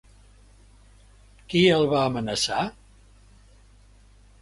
Qui 1.53 1.63
el 1.75 1.87
va 1.93 2.01
amenaçar? 2.07 2.67